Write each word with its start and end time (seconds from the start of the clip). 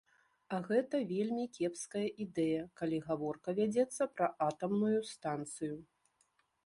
А 0.55 0.57
гэта 0.69 1.01
вельмі 1.11 1.43
кепская 1.57 2.05
ідэя, 2.25 2.63
калі 2.81 2.97
гаворка 3.09 3.49
вядзецца 3.63 4.09
пра 4.17 4.33
атамную 4.49 4.99
станцыю. 5.15 5.75